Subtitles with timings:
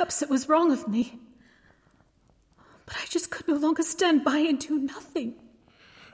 [0.00, 1.18] Perhaps it was wrong of me.
[2.86, 5.34] But I just could no longer stand by and do nothing.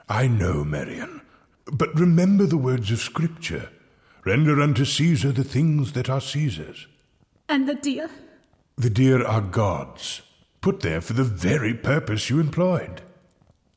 [0.09, 1.21] I know, Marian.
[1.71, 3.69] But remember the words of Scripture
[4.25, 6.85] Render unto Caesar the things that are Caesar's.
[7.47, 8.09] And the deer?
[8.75, 10.21] The deer are God's,
[10.59, 13.01] put there for the very purpose you employed.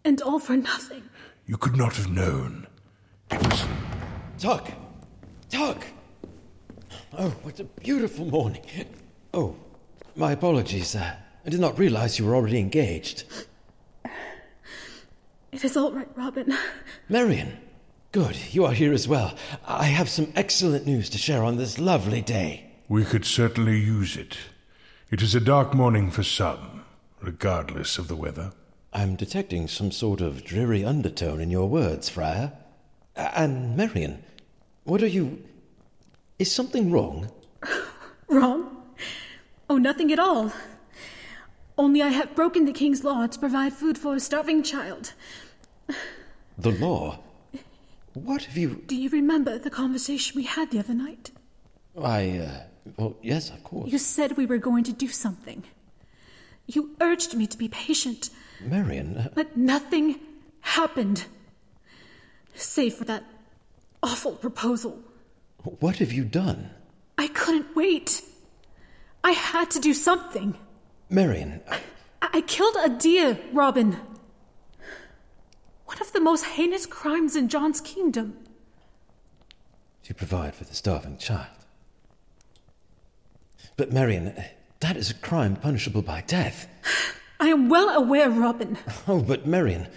[0.05, 1.05] And all for nothing.
[1.47, 2.67] You could not have known.
[3.31, 3.65] It was.
[4.41, 4.73] Tuck!
[5.51, 5.87] Tuck!
[7.17, 8.63] Oh, what a beautiful morning.
[9.33, 9.55] Oh,
[10.17, 10.95] my apologies.
[10.95, 13.25] Uh, I did not realize you were already engaged.
[15.53, 16.55] It is all right, Robin.
[17.09, 17.59] Marian,
[18.13, 19.35] good, you are here as well.
[19.67, 22.71] I have some excellent news to share on this lovely day.
[22.89, 24.39] We could certainly use it.
[25.11, 26.85] It is a dark morning for some,
[27.21, 28.53] regardless of the weather.
[28.93, 32.53] I'm detecting some sort of dreary undertone in your words, Friar.
[33.17, 34.23] And, Marian,
[34.85, 35.43] what are you.
[36.39, 37.23] Is something wrong?
[37.23, 37.33] Wrong?
[39.81, 40.53] Nothing at all.
[41.79, 45.15] Only I have broken the king's law to provide food for a starving child.
[46.59, 47.21] The law?
[48.13, 48.83] What have you.
[48.87, 51.31] Do you remember the conversation we had the other night?
[51.99, 52.61] I, uh.
[52.99, 53.91] Well, yes, of course.
[53.91, 55.65] You said we were going to do something.
[56.67, 58.29] You urged me to be patient.
[58.61, 59.17] Marian.
[59.17, 59.29] Uh...
[59.35, 60.21] But nothing
[60.61, 61.25] happened.
[62.55, 63.25] Save for that
[64.03, 65.03] awful proposal.
[65.63, 66.71] What have you done?
[67.17, 68.23] I couldn't wait.
[69.23, 70.57] I had to do something.
[71.09, 71.61] Marian.
[71.69, 71.79] Uh,
[72.23, 73.99] I, I killed a deer, Robin.
[75.85, 78.37] One of the most heinous crimes in John's kingdom.
[80.05, 81.47] To provide for the starving child.
[83.77, 84.45] But, Marian, uh,
[84.81, 86.69] that is a crime punishable by death.
[87.41, 88.79] I am well aware, Robin.
[89.09, 89.89] Oh, but, Marian,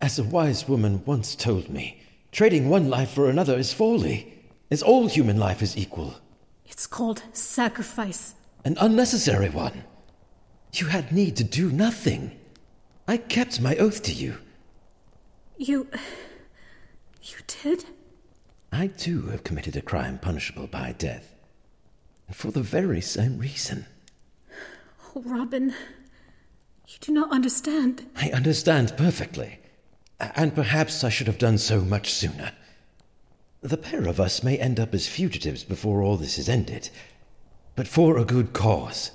[0.00, 2.00] as a wise woman once told me,
[2.32, 4.32] trading one life for another is folly,
[4.70, 6.14] as all human life is equal.
[6.66, 8.34] It's called sacrifice.
[8.64, 9.84] An unnecessary one.
[10.72, 12.32] You had need to do nothing.
[13.06, 14.38] I kept my oath to you.
[15.58, 15.88] You.
[17.22, 17.84] You did?
[18.72, 21.34] I too have committed a crime punishable by death.
[22.26, 23.86] And for the very same reason.
[25.14, 25.74] Oh, Robin.
[26.88, 28.06] You do not understand.
[28.16, 29.58] I understand perfectly.
[30.18, 32.52] And perhaps I should have done so much sooner.
[33.60, 36.90] The pair of us may end up as fugitives before all this is ended,
[37.76, 39.10] but for a good cause.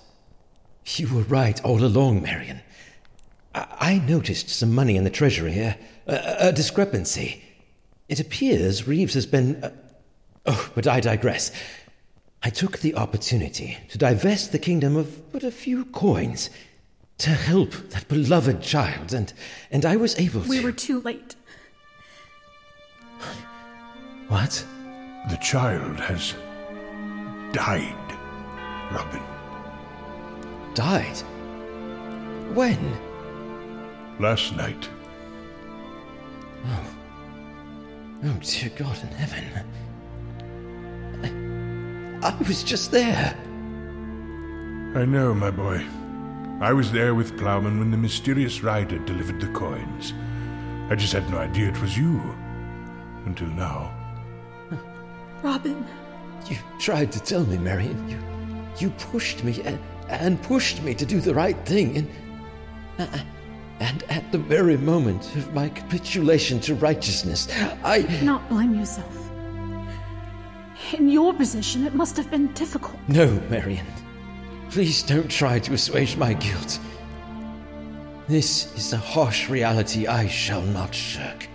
[0.96, 2.62] You were right all along, Marian.
[3.54, 5.78] I, I noticed some money in the treasury here,
[6.08, 7.44] a, a discrepancy.
[8.08, 9.64] It appears Reeves has been.
[9.64, 9.72] Uh,
[10.46, 11.52] oh, but I digress.
[12.42, 16.50] I took the opportunity to divest the kingdom of but a few coins
[17.20, 19.32] to help that beloved child, and,
[19.72, 20.50] and I was able to.
[20.50, 21.36] We were too late.
[24.30, 24.66] What?
[25.30, 26.34] The child has
[27.52, 27.96] died,
[28.92, 29.22] Robin.
[30.74, 31.18] Died?
[32.54, 32.98] When?
[34.20, 34.90] Last night.
[36.66, 36.86] Oh.
[38.26, 39.44] Oh, dear God in heaven.
[42.22, 43.36] I, I was just there.
[44.96, 45.86] I know, my boy.
[46.60, 50.14] I was there with Plowman when the mysterious rider delivered the coins.
[50.90, 52.20] I just had no idea it was you.
[53.26, 53.94] Until now.
[55.42, 55.86] Robin.
[56.50, 58.10] You tried to tell me, Marian.
[58.10, 58.18] You,
[58.78, 62.10] you pushed me and, and pushed me to do the right thing, and,
[63.00, 63.20] uh,
[63.80, 67.48] and at the very moment of my capitulation to righteousness,
[67.84, 67.98] I.
[67.98, 69.16] You cannot blame yourself.
[70.94, 72.98] In your position, it must have been difficult.
[73.08, 73.86] No, Marian.
[74.70, 76.80] Please don't try to assuage my guilt.
[78.28, 81.48] This is a harsh reality I shall not shirk.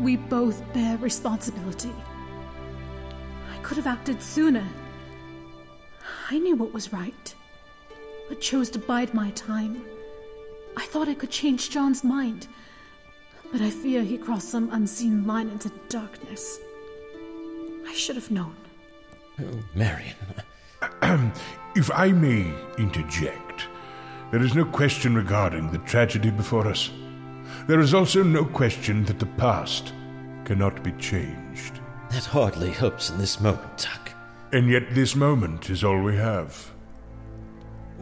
[0.00, 1.92] We both bear responsibility.
[3.52, 4.66] I could have acted sooner.
[6.32, 7.34] I knew what was right,
[8.28, 9.84] but chose to bide my time.
[10.76, 12.46] I thought I could change John's mind,
[13.50, 16.60] but I fear he crossed some unseen line into darkness.
[17.84, 18.54] I should have known.
[19.40, 20.14] Oh, Marian.
[21.74, 23.66] if I may interject,
[24.30, 26.90] there is no question regarding the tragedy before us.
[27.66, 29.92] There is also no question that the past
[30.44, 31.80] cannot be changed.
[32.12, 34.09] That hardly helps in this moment, Tuck.
[34.52, 36.70] And yet, this moment is all we have.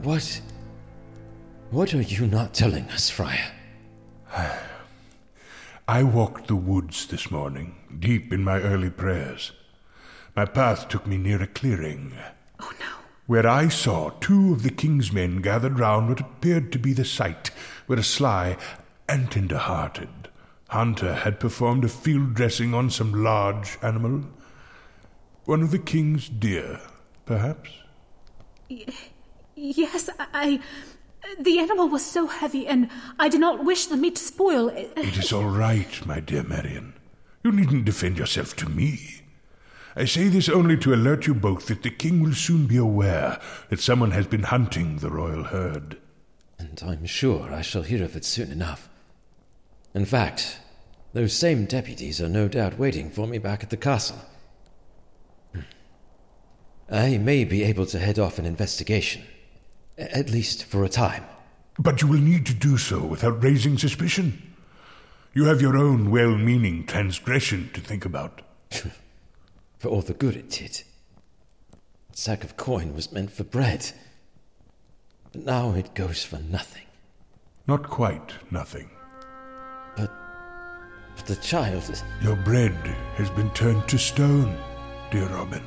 [0.03, 0.41] What.
[1.71, 3.53] What are you not telling us, Friar?
[5.89, 9.53] I walked the woods this morning, deep in my early prayers.
[10.35, 12.13] My path took me near a clearing.
[12.61, 12.87] Oh no.
[13.27, 17.05] Where I saw two of the king's men gathered round what appeared to be the
[17.05, 17.51] site
[17.87, 18.57] where a sly
[19.09, 20.09] and tender hearted
[20.69, 24.23] hunter had performed a field dressing on some large animal.
[25.49, 26.79] One of the king's deer,
[27.25, 27.71] perhaps?
[28.69, 28.85] Y-
[29.55, 30.61] Yes, I.
[31.41, 34.69] The animal was so heavy, and I did not wish the meat to spoil.
[34.97, 36.93] It is all right, my dear Marian.
[37.43, 39.23] You needn't defend yourself to me.
[39.97, 43.41] I say this only to alert you both that the king will soon be aware
[43.71, 45.97] that someone has been hunting the royal herd.
[46.59, 48.91] And I'm sure I shall hear of it soon enough.
[49.95, 50.61] In fact,
[51.15, 54.19] those same deputies are no doubt waiting for me back at the castle.
[56.91, 59.23] I may be able to head off an investigation,
[59.99, 61.25] at least for a time.
[61.79, 64.43] But you will need to do so without raising suspicion.
[65.35, 68.43] You have your own well meaning transgression to think about.
[69.79, 70.83] for all the good it did.
[72.09, 73.93] That sack of coin was meant for bread.
[75.33, 76.87] But now it goes for nothing.
[77.67, 78.91] Not quite nothing.
[79.97, 80.11] But.
[81.17, 82.03] But the child is.
[82.23, 82.73] Your bread
[83.17, 84.57] has been turned to stone,
[85.11, 85.63] dear Robin.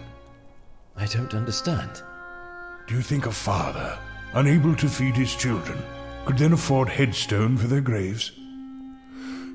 [1.02, 2.04] I don't understand.
[2.86, 3.98] Do you think a father,
[4.36, 5.82] unable to feed his children,
[6.26, 8.34] could then afford headstone for their graves?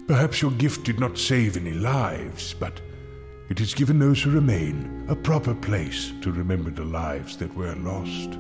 [0.09, 2.81] Perhaps your gift did not save any lives, but
[3.49, 7.77] it has given those who remain a proper place to remember the lives that were
[7.77, 8.37] lost.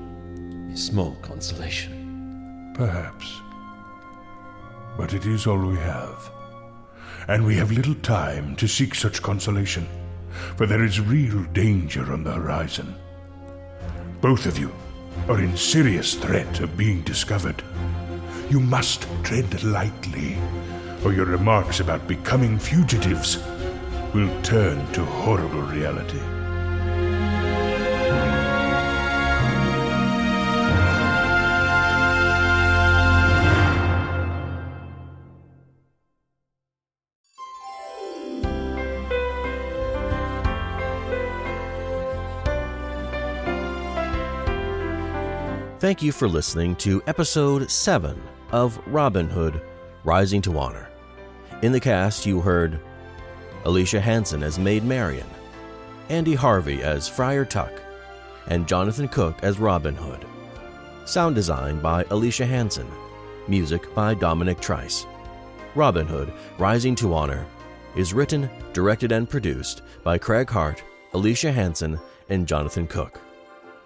[0.72, 2.72] A small consolation.
[2.74, 3.40] Perhaps.
[4.98, 6.28] But it is all we have.
[7.28, 9.86] And we have little time to seek such consolation,
[10.56, 12.94] for there is real danger on the horizon.
[14.20, 14.72] Both of you
[15.28, 17.62] are in serious threat of being discovered.
[18.50, 20.36] You must tread lightly
[21.04, 23.38] or your remarks about becoming fugitives
[24.14, 26.35] will turn to horrible reality.
[45.78, 48.18] Thank you for listening to episode 7
[48.50, 49.60] of Robin Hood
[50.04, 50.88] Rising to Honor.
[51.60, 52.80] In the cast, you heard
[53.66, 55.26] Alicia Hansen as Maid Marian,
[56.08, 57.70] Andy Harvey as Friar Tuck,
[58.46, 60.24] and Jonathan Cooke as Robin Hood.
[61.04, 62.90] Sound design by Alicia Hansen.
[63.46, 65.04] Music by Dominic Treis.
[65.74, 67.46] Robin Hood Rising to Honor
[67.94, 70.82] is written, directed, and produced by Craig Hart,
[71.12, 72.00] Alicia Hansen,
[72.30, 73.20] and Jonathan Cooke.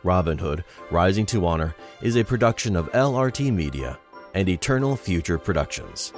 [0.03, 3.99] Robin Hood Rising to Honor is a production of LRT Media
[4.35, 6.13] and Eternal Future Productions.